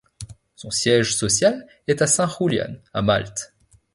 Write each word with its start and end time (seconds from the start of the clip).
Son 0.55 0.71
siège 0.71 1.15
social 1.15 1.67
est 1.85 2.01
à 2.01 2.07
St 2.07 2.23
Julian, 2.39 2.73
à 2.91 3.03
Malte. 3.03 3.53